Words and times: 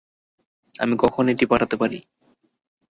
আমি 0.75 0.95
কখন 1.03 1.23
এটি 1.27 1.45
পাঠাতে 1.45 1.75
পারি? 1.81 1.97